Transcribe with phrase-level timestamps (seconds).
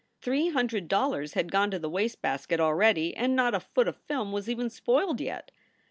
[0.19, 3.97] Three hundred dollars had gone to the waste basket already and not a foot of
[4.07, 5.51] film was even spoiled yet.